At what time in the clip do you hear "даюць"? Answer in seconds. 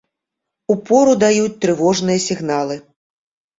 1.25-1.59